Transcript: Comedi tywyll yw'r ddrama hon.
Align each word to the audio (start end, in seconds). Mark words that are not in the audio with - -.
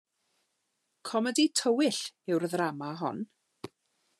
Comedi 1.09 1.45
tywyll 1.61 2.01
yw'r 2.33 2.47
ddrama 2.55 2.91
hon. 3.03 3.25